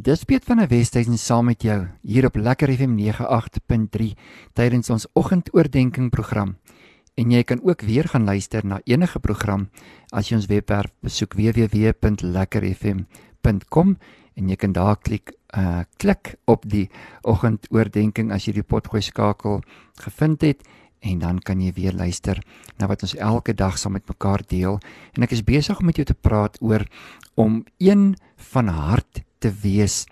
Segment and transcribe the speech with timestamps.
[0.00, 4.16] Dis Piet van der Westhuizen saam met jou hier op Lekker FM 98.3
[4.56, 6.54] tydens ons oggendoordenkings program.
[7.20, 9.68] En jy kan ook weer gaan luister na enige program
[10.08, 13.88] as jy ons webwerf besoek www.lekkerfm.com
[14.40, 16.88] en jy kan daar klik uh klik op die
[17.20, 19.60] oggendoordenkings as jy die potgooi skakel
[20.00, 20.64] gevind het
[21.04, 22.40] en dan kan jy weer luister
[22.78, 24.80] na wat ons elke dag saam met mekaar deel.
[25.12, 26.88] En ek is besig om met jou te praat oor
[27.36, 28.16] om een
[28.48, 30.04] van hart te wees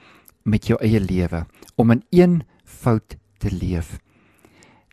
[0.49, 1.45] met jou eie lewe,
[1.77, 3.99] om in een fout te leef.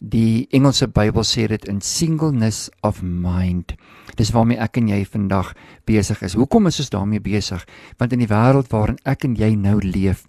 [0.04, 3.74] Die Engelse Bybel sê dit in singleness of mind.
[4.20, 5.54] Dis waarmee ek en jy vandag
[5.88, 6.36] besig is.
[6.36, 7.64] Hoekom is ons daarmee besig?
[7.98, 10.26] Want in die wêreld waarin ek en jy nou leef,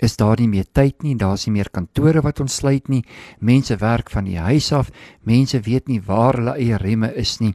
[0.00, 3.02] is daar nie meer tyd nie, daar's nie meer kantore wat ons sluit nie.
[3.38, 4.90] Mense werk van die huis af.
[5.28, 7.54] Mense weet nie waar hulle eie remme is nie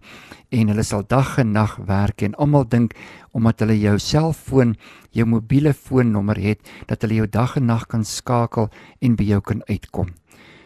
[0.56, 2.94] en hulle sal dag en nag werk en almal dink
[3.36, 4.76] omdat hulle jou selfoon,
[5.12, 8.70] jou mobiele foonnommer het, dat hulle jou dag en nag kan skakel
[9.02, 10.14] en by jou kan uitkom.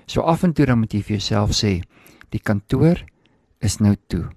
[0.05, 1.79] So af en toe dan moet jy vir jouself sê,
[2.29, 3.01] die kantoor
[3.65, 4.27] is nou toe.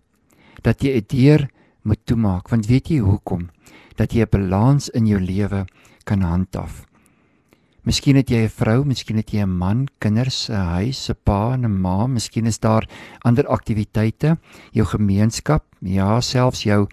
[0.63, 1.49] Dat jy 'n deur
[1.83, 3.51] moet toemaak, want weet jy hoekom?
[3.97, 5.67] Dat jy 'n balans in jou lewe
[6.05, 6.92] kan handhaaf.
[7.83, 11.55] Miskien het jy 'n vrou, miskien het jy 'n man, kinders, 'n huis, 'n pa
[11.55, 12.87] en 'n ma, miskien is daar
[13.25, 14.39] ander aktiwiteite,
[14.71, 16.87] jou gemeenskap, ja, selfs jou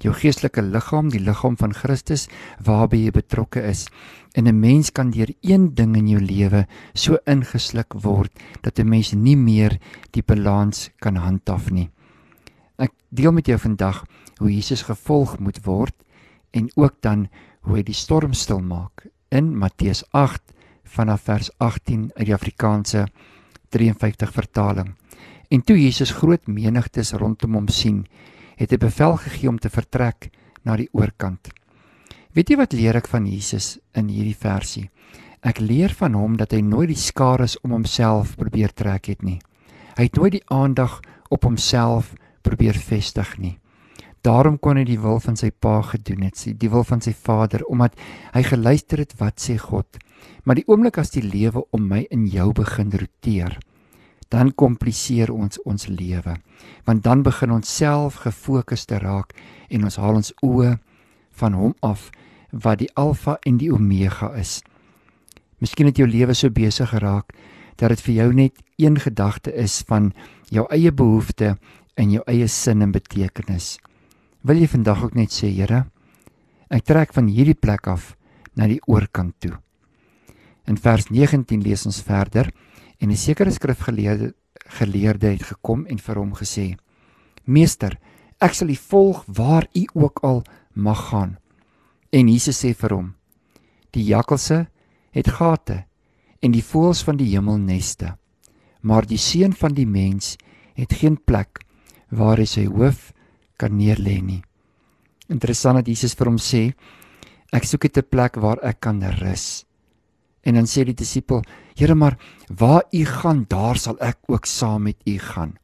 [0.00, 3.86] jou geestelike liggaam, die liggaam van Christus waarby jy betrokke is.
[4.34, 8.88] En 'n mens kan deur een ding in jou lewe so ingesluk word dat 'n
[8.88, 9.78] mens nie meer
[10.10, 11.90] die balans kan handhaaf nie.
[12.78, 14.04] Ek deel met jou vandag
[14.38, 15.94] hoe Jesus gevolg moet word
[16.50, 17.28] en ook dan
[17.60, 20.52] hoe hy die storm stil maak in Matteus 8
[20.84, 23.06] vanaf vers 18 uit die Afrikaanse
[23.72, 24.92] 53 vertaling.
[25.48, 28.04] En toe Jesus groot menigtes rondom hom sien,
[28.60, 30.28] het hy bevel gegee om te vertrek
[30.64, 31.48] na die oorkant.
[32.32, 34.90] Weet jy wat leer ek van Jesus in hierdie versie?
[35.42, 39.40] Ek leer van hom dat hy nooit die skare om homself probeer trek het nie.
[39.96, 41.00] Hy het nooit die aandag
[41.32, 42.12] op homself
[42.44, 43.56] probeer vestig nie.
[44.22, 47.64] Daarom kon hy die wil van sy pa gedoen het, die wil van sy Vader,
[47.66, 47.96] omdat
[48.36, 49.98] hy geluister het wat sê God.
[50.46, 53.58] Maar die oomblik as die lewe om my in jou begin roteer,
[54.30, 56.36] dan kompliseer ons ons lewe.
[56.86, 59.34] Want dan begin ons self gefokus te raak
[59.68, 60.76] en ons haal ons oë
[61.42, 62.12] van hom af
[62.54, 64.60] wat die alfa en die omega is.
[65.58, 67.34] Miskien het jou lewe so besig geraak
[67.74, 70.12] dat dit vir jou net een gedagte is van
[70.54, 71.58] jou eie behoeftes
[71.98, 73.80] en jou eie sin en betekenis
[74.42, 75.86] wil jy vandag ook net sê, Here,
[76.70, 78.14] ek trek van hierdie plek af
[78.58, 79.54] na die oorkant toe.
[80.66, 82.50] In vers 19 lees ons verder
[82.98, 84.34] en 'n sekere skrifgeleerde
[84.78, 86.76] geleerde het gekom en vir hom gesê:
[87.44, 87.98] Meester,
[88.40, 90.42] ek sal u volg waar u ook al
[90.74, 91.38] mag gaan.
[92.10, 93.14] En Jesus sê vir hom:
[93.90, 94.68] Die jakkalse
[95.10, 95.84] het gate
[96.40, 98.16] en die voëls van die hemel neste,
[98.80, 100.36] maar die seun van die mens
[100.74, 101.64] het geen plek
[102.08, 103.12] waar hy sy hoof
[103.62, 104.42] kan neerlê nie.
[105.30, 106.72] Interessant dat Jesus vir hom sê
[107.52, 109.64] ek soek 'n plek waar ek kan rus.
[110.42, 111.42] En dan sê die disipel:
[111.76, 112.18] "Here, maar
[112.48, 115.54] waar u gaan, daar sal ek ook saam met u gaan."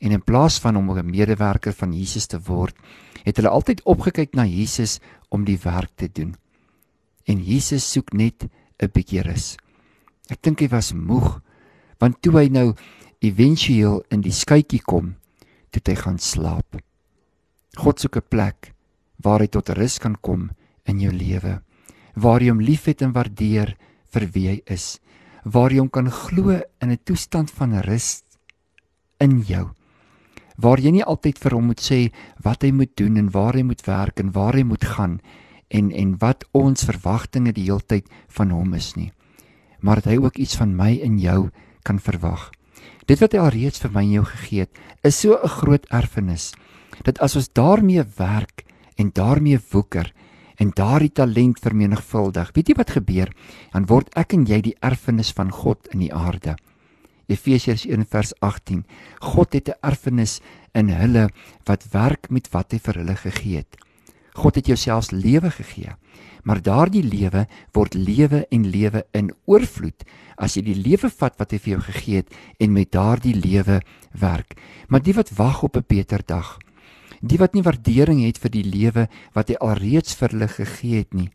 [0.00, 2.76] En in plaas van om 'n medewerker van Jesus te word,
[3.24, 5.00] het hulle altyd opgekyk na Jesus
[5.30, 6.34] om die werk te doen.
[7.24, 8.44] En Jesus soek net
[8.78, 9.56] 'n bietjie rus.
[10.28, 11.40] Ek dink hy was moeg
[11.98, 12.74] want toe hy nou
[13.20, 15.14] éventueel in die skytjie kom,
[15.70, 16.82] toe hy gaan slaap.
[17.72, 18.74] God soek 'n plek
[19.24, 20.50] waar hy tot rus kan kom
[20.84, 21.62] in jou lewe,
[22.14, 23.76] waar jy hom liefhet en waardeer
[24.12, 25.00] vir wie hy is,
[25.44, 28.22] waar jy hom kan glo in 'n toestand van rus
[29.20, 29.70] in jou.
[30.58, 32.12] Waar jy nie altyd vir hom moet sê
[32.44, 35.20] wat hy moet doen en waar hy moet werk en waar hy moet gaan
[35.70, 39.12] en en wat ons verwagtinge die heeltyd van hom is nie.
[39.80, 41.50] Maar dat hy ook iets van my en jou
[41.82, 42.50] kan verwag.
[43.06, 46.52] Dit wat hy alreeds vir my en jou gegee het, is so 'n groot erfenis
[47.02, 48.64] dat as ons daarmee werk
[48.96, 50.12] en daarmee woeker
[50.56, 53.32] en daardie talent vermenigvuldig, weet jy wat gebeur?
[53.72, 56.56] Dan word ek en jy die erfenis van God in die aarde.
[57.26, 58.84] Efesiërs 1:18.
[59.20, 60.40] God het 'n erfenis
[60.74, 61.28] in hulle
[61.64, 63.76] wat werk met wat hy vir hulle gegee het.
[64.32, 65.92] God het jou selfs lewe gegee.
[66.42, 70.04] Maar daardie lewe word lewe en lewe in oorvloed
[70.36, 73.80] as jy die lewe vat wat hy vir jou gegee het en met daardie lewe
[74.18, 74.56] werk.
[74.88, 76.58] Maar die wat wag op 'n beter dag,
[77.22, 81.14] die wat nie waardering het vir die lewe wat hy alreeds vir hulle gegee het
[81.14, 81.30] nie.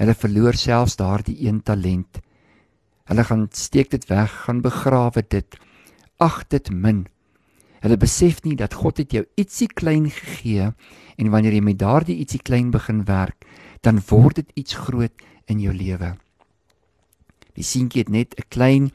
[0.00, 2.22] Hulle verloor selfs daardie een talent.
[3.10, 5.58] Hulle gaan steek dit weg, gaan begrawe dit.
[6.16, 7.04] Ag dit min.
[7.84, 10.70] Hulle besef nie dat God het jou ietsie klein gegee
[11.16, 13.44] en wanneer jy met daardie ietsie klein begin werk,
[13.84, 16.14] dan word dit iets groot in jou lewe.
[17.56, 18.90] Die seentjie het net 'n klein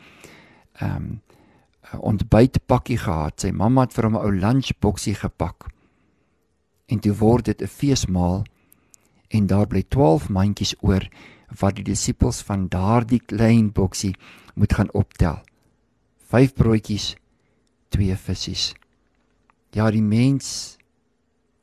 [0.82, 1.22] ehm um,
[2.02, 3.40] ontbytpakkie gehad.
[3.40, 5.75] Sy mamma het vir hom 'n ou lunchboksie gepak.
[6.86, 8.46] En toe word dit 'n feesmaal
[9.30, 11.10] en daar bly 12 mandjies oor
[11.60, 14.16] wat die disippels van daardie klein boksie
[14.56, 15.42] moet gaan optel.
[16.28, 17.16] 5 broodjies,
[17.90, 18.74] 2 visse.
[19.72, 20.78] Ja, die mens,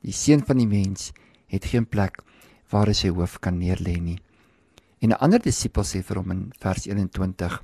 [0.01, 1.11] die seun van die mens
[1.47, 2.21] het geen plek
[2.69, 4.19] waar hy sy hoof kan neerlê nie.
[5.01, 7.63] En 'n ander disipel sê vir hom in vers 21: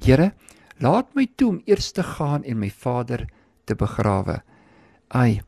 [0.00, 0.32] Here,
[0.78, 3.26] laat my toe om eers te gaan en my vader
[3.64, 4.42] te begrawe.
[5.08, 5.40] Ai.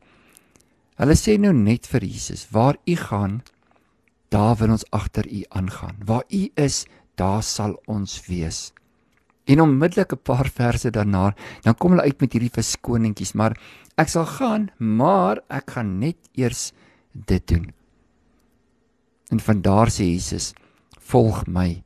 [1.01, 3.41] Hulle sê nou net vir Jesus: Waar u gaan,
[4.29, 5.97] daar wil ons agter u aangaan.
[6.05, 6.85] Waar u is,
[7.17, 8.73] daar sal ons wees.
[9.49, 13.57] En onmiddellik 'n paar verse daarna, dan kom hulle uit met hierdie verskoningkies, maar
[13.97, 16.73] ek sal gaan, maar ek gaan net eers
[17.13, 17.73] dit doen.
[19.31, 20.53] En van daar sê Jesus:
[20.99, 21.83] "Volg my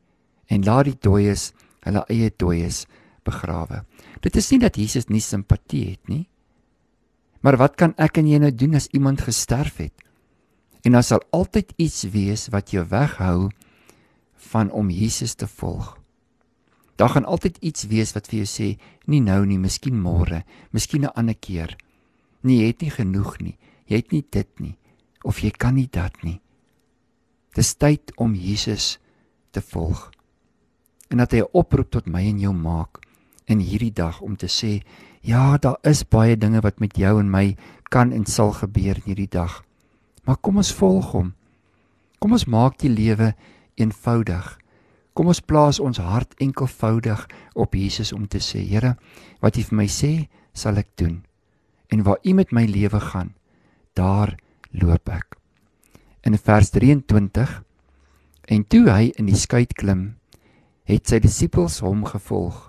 [0.47, 2.87] en laat die dooies hulle eie dooies
[3.23, 3.85] begrawe."
[4.21, 6.29] Dit is nie dat Jesus nie simpatie het nie.
[7.45, 9.93] Maar wat kan ek en jy nou doen as iemand gesterf het?
[10.85, 13.51] En daar sal altyd iets wees wat jou weghou
[14.51, 15.93] van om Jesus te volg.
[16.97, 18.69] Daar gaan altyd iets wees wat vir jou sê,
[19.11, 21.77] nie nou nie, miskien môre, miskien 'n ander keer.
[22.41, 23.59] Nee, jy het nie genoeg nie.
[23.87, 24.77] Jy het nie dit nie
[25.25, 26.41] of jy kan nie dat nie.
[27.55, 28.99] Dis tyd om Jesus
[29.51, 30.11] te volg.
[31.09, 33.04] En dat hy 'n oproep tot my en jou maak
[33.51, 34.79] in hierdie dag om te sê,
[35.25, 37.57] ja, daar is baie dinge wat met jou en my
[37.91, 39.63] kan en sal gebeur in hierdie dag.
[40.25, 41.33] Maar kom ons volg hom.
[42.19, 43.35] Kom ons maak die lewe
[43.77, 44.59] eenvoudig.
[45.15, 48.97] Kom ons plaas ons hart enkelvoudig op Jesus om te sê, Here,
[49.41, 51.23] wat U vir my sê, sal ek doen.
[51.93, 53.35] En waar U met my lewe gaan,
[53.95, 54.35] daar
[54.73, 55.39] loop ek.
[56.25, 57.61] In vers 23
[58.45, 60.17] En toe hy in die skei klim,
[60.89, 62.69] het sy disippels hom gevolg.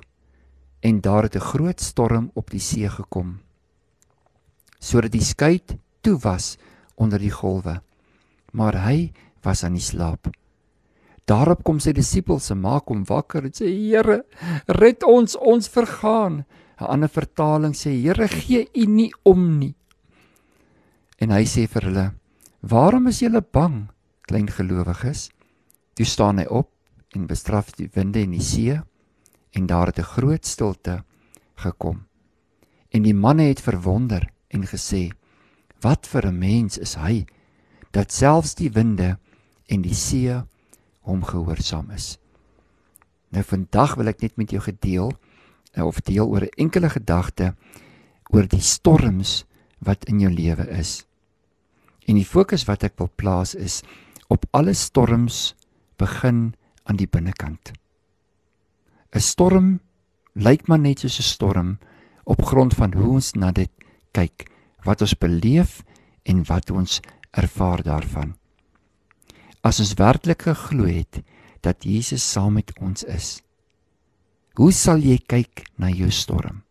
[0.85, 3.39] En daar het 'n groot storm op die see gekom,
[4.79, 5.61] sodat die skei
[6.01, 6.57] toe was
[6.95, 7.81] onder die golwe.
[8.51, 9.11] Maar hy
[9.41, 10.27] was aan die slaap.
[11.25, 14.25] Daarop kom sy disippels en maak hom wakker en sê: "Here,
[14.65, 16.45] red ons, ons vergaan."
[16.79, 19.75] 'n Ander vertaling sê: "Here, gee U nie om nie."
[21.17, 22.13] En hy sê vir hulle:
[22.61, 23.87] "Waarom is julle bang,
[24.21, 25.29] klein gelowiges?"
[25.93, 26.69] Toe staan hy op
[27.15, 28.81] en bestraf die winde en die see
[29.55, 31.03] en daar het 'n groot stilte
[31.55, 32.05] gekom.
[32.89, 35.11] En die manne het verwonder en gesê:
[35.79, 37.25] Wat vir 'n mens is hy
[37.91, 39.17] dat selfs die winde
[39.65, 40.43] en die see
[40.99, 42.17] hom gehoorsaam is.
[43.29, 45.11] Nou vandag wil ek net met jou gedeel
[45.73, 47.55] eh, of deel oor 'n enkele gedagte
[48.29, 49.45] oor die storms
[49.79, 51.05] wat in jou lewe is.
[52.07, 53.81] En die fokus wat ek wil plaas is
[54.27, 55.55] op alle storms
[55.97, 57.71] begin aan die binnekant.
[59.13, 59.79] 'n Storm
[60.35, 61.79] lyk maar net soos 'n storm
[62.23, 63.71] op grond van hoe ons na dit
[64.11, 64.51] kyk
[64.83, 65.83] wat ons beleef
[66.23, 66.99] en wat ons
[67.31, 68.35] ervaar daarvan.
[69.61, 71.23] As ons werklik geglo het
[71.61, 73.41] dat Jesus saam met ons is,
[74.55, 76.63] hoe sal jy kyk na jou storm?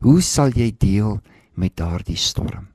[0.00, 1.20] Hoe sal jy deel
[1.54, 2.68] met daardie storm?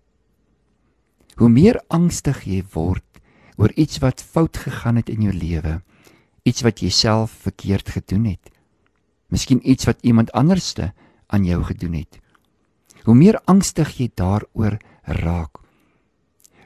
[1.35, 3.03] Hoe meer angstig jy word
[3.57, 5.81] oor iets wat fout gegaan het in jou lewe,
[6.43, 8.54] iets wat jy self verkeerd gedoen het,
[9.27, 10.93] miskien iets wat iemand anderste
[11.27, 12.19] aan jou gedoen het,
[13.05, 14.79] Hoe meer angstig jy daaroor
[15.21, 15.59] raak,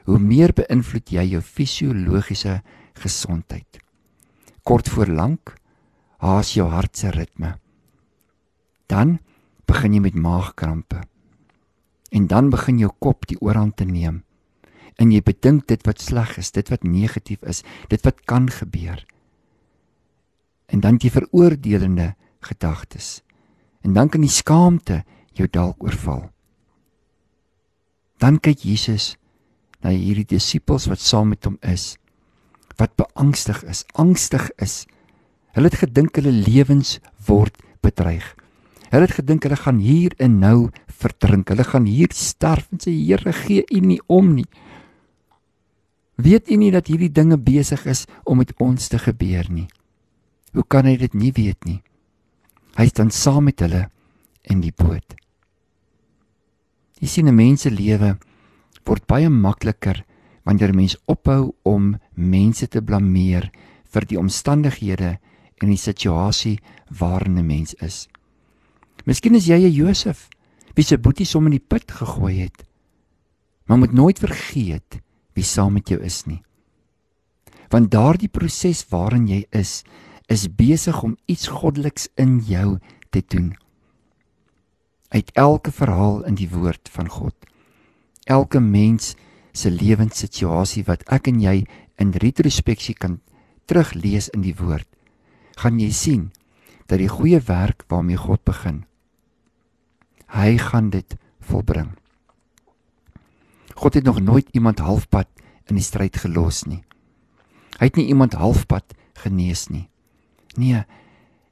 [0.08, 2.62] hoe meer beïnvloed jy jou fisiologiese
[2.96, 3.80] gesondheid.
[4.64, 5.52] Kort voor lank
[6.24, 7.58] haas jou hart se ritme.
[8.88, 9.18] Dan
[9.68, 11.02] begin jy met maagkrampe.
[12.10, 14.22] En dan begin jou kop die oorhand te neem.
[14.96, 17.62] En jy bedink dit wat sleg is, dit wat negatief is,
[17.92, 19.04] dit wat kan gebeur.
[20.72, 23.20] En dan jy veroordelende gedagtes.
[23.80, 25.02] En dan kan die skaamte
[25.36, 26.28] jou dalk oorval.
[28.20, 29.14] Dan kyk Jesus
[29.80, 31.94] na hierdie disippels wat saam met hom is,
[32.76, 34.84] wat beangstig is, angstig is.
[35.56, 38.26] Hulle het gedink hulle lewens word bedreig.
[38.90, 40.70] Hulle het gedink hulle gaan hier en nou
[41.00, 41.48] verdrink.
[41.52, 44.48] Hulle gaan hier sterf en sê Here gee U nie om nie.
[46.20, 49.68] Weet U nie dat hierdie dinge besig is om met ons te gebeur nie?
[50.52, 51.80] Hoe kan hy dit nie weet nie?
[52.76, 53.88] Hy staan saam met hulle
[54.42, 55.16] in die boot.
[57.00, 58.18] Jy sien 'n mens se lewe
[58.84, 60.04] word baie makliker
[60.44, 63.50] wanneer 'n mens ophou om mense te blameer
[63.84, 65.18] vir die omstandighede
[65.62, 66.58] en die situasie
[66.90, 68.08] waarin 'n mens is.
[69.06, 70.28] Miskien is jy 'n Josef
[70.74, 72.64] wie se boetie som in die put gegooi het.
[73.66, 75.00] Maar moet nooit vergeet
[75.34, 76.42] wie saam met jou is nie.
[77.70, 79.84] Want daardie proses waarin jy is,
[80.30, 82.78] is besig om iets goddeliks in jou
[83.10, 83.50] te doen.
[85.10, 87.34] Uit elke verhaal in die woord van God,
[88.30, 89.16] elke mens
[89.52, 91.56] se lewenssituasie wat ek en jy
[91.98, 93.18] in retrospeksie kan
[93.66, 94.86] teruglees in die woord,
[95.58, 96.30] gaan jy sien
[96.86, 98.84] dat die goeie werk waarmee God begin,
[100.30, 101.90] hy gaan dit volbring.
[103.74, 105.26] God het nog nooit iemand halfpad
[105.66, 106.84] in die stryd gelos nie.
[107.82, 109.89] Hy het nie iemand halfpad genees nie.
[110.58, 110.82] Nee,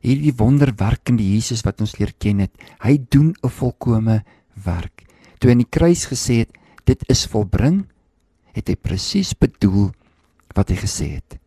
[0.02, 4.24] hierdie wonderwerkende Jesus wat ons leer ken het, hy doen 'n volkomme
[4.64, 5.04] werk.
[5.38, 6.52] Toe aan die kruis gesê het,
[6.84, 7.86] dit is volbring,
[8.52, 9.92] het hy presies bedoel
[10.56, 11.38] wat hy gesê het.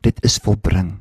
[0.00, 1.00] Dit is volbring.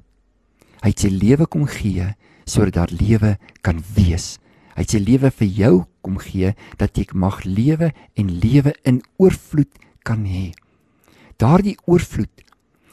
[0.83, 2.15] Hy het sy lewe kom gee
[2.49, 4.39] sodat daar lewe kan wees.
[4.75, 9.01] Hy het sy lewe vir jou kom gee dat jy mag lewe en lewe in
[9.17, 9.71] oorvloed
[10.03, 10.51] kan hê.
[11.37, 12.43] Daardie oorvloed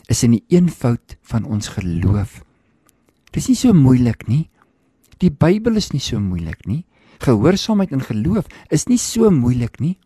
[0.09, 2.43] is in die eenvoud van ons geloof.
[3.37, 4.47] Dis nie so moeilik nie.
[5.21, 6.87] Die Bybel is nie so moeilik nie.
[7.21, 9.99] Gehoorsaamheid en geloof is nie so moeilik nie.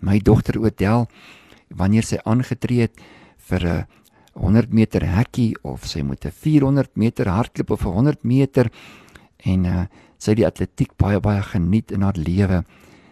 [0.00, 1.04] My dogter Odel,
[1.68, 2.96] wanneer sy aangetree het
[3.50, 3.86] vir 'n
[4.40, 8.70] 100 meter hekkie of sy moet 'n 400 meter hardloop of 'n 100 meter
[9.44, 9.84] en uh,
[10.18, 12.64] sy die atletiek baie baie geniet in haar lewe.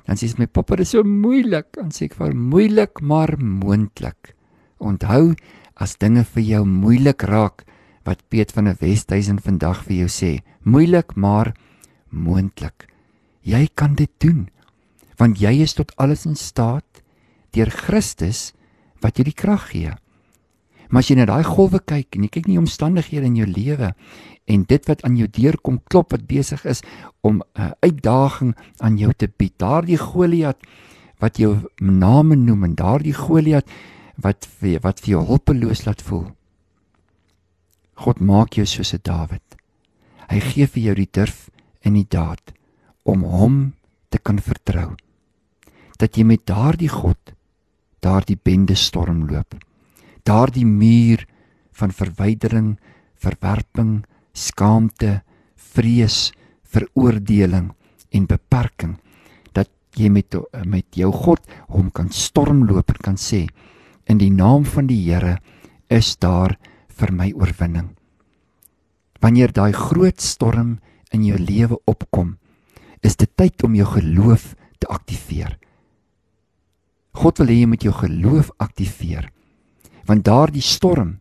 [0.07, 1.73] Dan sê sy my pappa, dit is so moeilik.
[1.73, 4.35] Dan sê ek vir moeilik maar moontlik.
[4.81, 5.35] Onthou
[5.77, 7.68] as dinge vir jou moeilik raak
[8.09, 10.31] wat Piet van der Westhuizen vandag vir jou sê,
[10.65, 11.53] moeilik maar
[12.09, 12.89] moontlik.
[13.45, 14.49] Jy kan dit doen
[15.19, 17.01] want jy is tot alles in staat
[17.51, 18.53] deur Christus
[19.03, 19.91] wat jou die krag gee.
[20.89, 23.91] Maar as jy na daai golwe kyk en jy kyk nie omstandighede in jou lewe
[24.49, 26.85] en dit wat aan jou deur kom klop wat besig is
[27.27, 29.59] om 'n uitdaging aan jou te bied.
[29.59, 30.57] Daardie Goliat
[31.19, 33.67] wat jou name noem en daardie Goliat
[34.17, 36.38] wat vir wat vir jou hulpeloos laat voel.
[38.05, 39.57] God maak jou soos 'n Dawid.
[40.31, 41.51] Hy gee vir jou die durf
[41.83, 42.53] en die daad
[43.05, 43.75] om hom
[44.11, 44.97] te kan vertrou.
[45.99, 47.35] Dat jy met daardie God
[48.01, 49.55] daardie bende storm loop.
[50.23, 51.27] Daardie muur
[51.73, 52.79] van verwydering,
[53.17, 55.23] verwerping, skaamte,
[55.57, 56.33] vrees,
[56.69, 57.73] veroordeling
[58.15, 58.99] en beperking
[59.57, 61.41] dat jy met met jou God
[61.73, 63.47] hom kan stormloop en kan sê
[64.09, 65.39] in die naam van die Here
[65.89, 66.57] is daar
[66.99, 67.95] vir my oorwinning.
[69.23, 70.79] Wanneer daai groot storm
[71.15, 72.37] in jou lewe opkom,
[73.03, 75.57] is dit tyd om jou geloof te aktiveer.
[77.19, 79.31] God wil hê jy moet jou geloof aktiveer.
[80.07, 81.19] Want daardie storm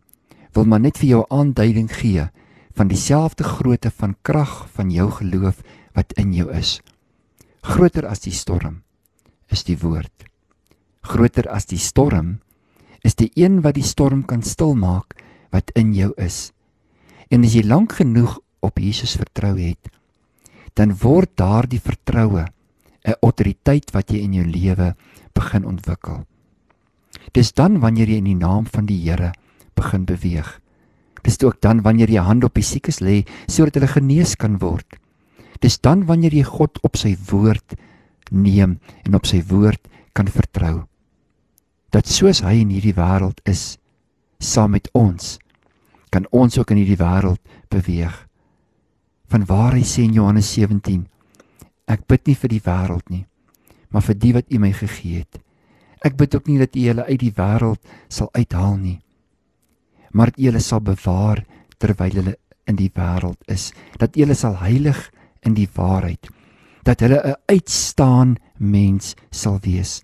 [0.54, 2.28] wil maar net vir jou aanduiding gee
[2.78, 5.62] van dieselfde grootte van krag van jou geloof
[5.98, 6.78] wat in jou is.
[7.66, 8.82] Groter as die storm
[9.50, 10.12] is die woord.
[11.02, 12.38] Groter as die storm
[13.02, 15.16] is die een wat die storm kan stilmaak
[15.54, 16.52] wat in jou is.
[17.28, 19.90] En as jy lank genoeg op Jesus vertrou het,
[20.74, 22.46] dan word daardie vertroue
[23.04, 24.94] 'n autoriteit wat jy in jou lewe
[25.34, 26.24] begin ontwikkel.
[27.32, 29.32] Dis dan wanneer jy in die naam van die Here
[29.74, 30.60] begin beweeg.
[31.22, 34.86] Dis ook dan wanneer jy hand op die siekes lê sodat hulle genees kan word.
[35.60, 37.74] Dis dan wanneer jy God op sy woord
[38.30, 40.86] neem en op sy woord kan vertrou
[41.90, 43.77] dat soos hy in hierdie wêreld is
[44.38, 45.36] saam met ons
[46.08, 48.14] kan ons ook in hierdie wêreld beweeg.
[49.28, 51.06] Van waar hy sê in Johannes 17
[51.88, 53.24] Ek bid nie vir die wêreld nie,
[53.88, 55.38] maar vir die wat U my gegee het.
[56.04, 58.98] Ek bid ook nie dat U hulle uit die wêreld sal uithaal nie,
[60.12, 61.44] maar dat U hulle sal bewaar
[61.80, 62.34] terwyl hulle
[62.68, 65.00] in die wêreld is, dat U hulle sal heilig
[65.48, 66.28] in die waarheid,
[66.84, 70.02] dat hulle 'n uitstaan mens sal wees.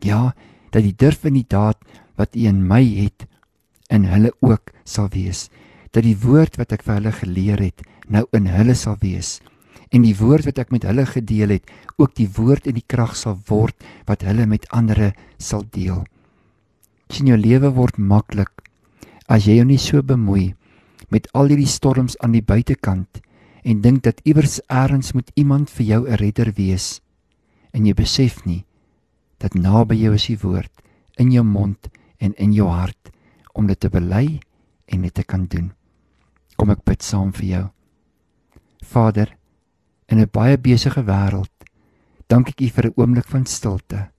[0.00, 0.34] Ja,
[0.70, 1.80] dat die durf en die daad
[2.16, 3.26] wat U in my het
[3.90, 5.48] in hulle ook sal wees
[5.94, 9.38] dat die woord wat ek vir hulle geleer het nou in hulle sal wees.
[9.94, 13.14] En die woord wat ek met hulle gedeel het ook die woord en die krag
[13.16, 13.76] sal word
[14.08, 16.02] wat hulle met ander sal deel.
[17.08, 18.50] Sien jou lewe word maklik
[19.30, 20.52] as jy jou nie so bemoei
[21.14, 23.22] met al hierdie storms aan die buitekant
[23.64, 27.00] en dink dat iewers eers moet iemand vir jou 'n redder wees
[27.72, 28.64] en jy besef nie
[29.38, 30.72] dat naby jou is die woord
[31.16, 31.88] in jou mond
[32.18, 33.13] en in jou hart
[33.54, 34.40] om dit te bely
[34.90, 35.70] en dit te kan doen.
[36.58, 37.64] Kom ek bid saam vir jou.
[38.84, 39.36] Vader,
[40.08, 41.52] in 'n baie besige wêreld,
[42.28, 44.10] dank ek U vir 'n oomblik van stilte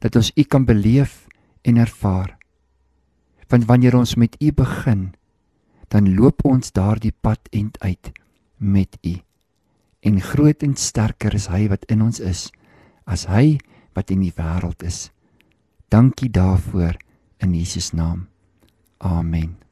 [0.00, 1.26] dat ons U kan beleef
[1.62, 2.36] en ervaar.
[3.48, 5.14] Want wanneer ons met U begin,
[5.88, 8.12] dan loop ons daardie pad end uit
[8.56, 9.14] met U.
[10.00, 12.50] En groot en sterker is Hy wat in ons is
[13.04, 13.58] as Hy
[13.94, 15.10] wat in die wêreld is.
[15.88, 16.98] Dankie daarvoor
[17.44, 18.26] in Jesus naam.
[19.00, 19.63] Amen.